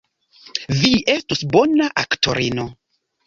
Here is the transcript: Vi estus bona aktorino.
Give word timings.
Vi 0.77 0.89
estus 1.15 1.43
bona 1.57 1.91
aktorino. 2.05 2.65